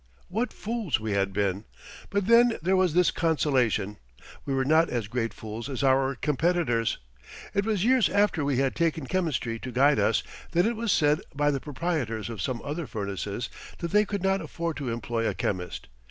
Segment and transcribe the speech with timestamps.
[0.29, 1.65] What fools we had been!
[2.09, 3.97] But then there was this consolation:
[4.45, 6.97] we were not as great fools as our competitors.
[7.53, 11.21] It was years after we had taken chemistry to guide us that it was said
[11.35, 15.35] by the proprietors of some other furnaces that they could not afford to employ a
[15.35, 15.87] chemist.